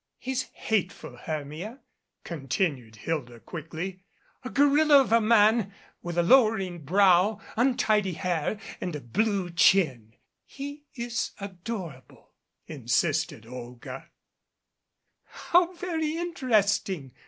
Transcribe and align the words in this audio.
"He's 0.17 0.49
hateful, 0.53 1.15
Hermia," 1.15 1.81
continued 2.23 2.95
Hilda 2.95 3.39
quickly, 3.39 4.01
"a 4.43 4.49
gorilla 4.49 4.99
of 4.99 5.11
a 5.11 5.21
man, 5.21 5.71
with 6.01 6.17
a 6.17 6.23
lowering 6.23 6.83
brow, 6.83 7.39
untidy 7.55 8.13
hair, 8.13 8.57
and 8.81 8.95
a 8.95 8.99
blue 8.99 9.51
chin" 9.51 10.15
"He 10.57 10.85
is 10.95 11.33
adorable," 11.39 12.31
insisted 12.65 13.45
Olga. 13.45 14.09
"How 15.25 15.71
very 15.73 16.17
interesting 16.17 17.13